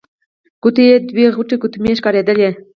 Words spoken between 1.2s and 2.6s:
غټې ګوتمۍ ښکارېدلې.